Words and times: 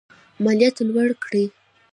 مالیات 0.43 0.77
لوړ 0.91 1.09
کړي. 1.23 1.45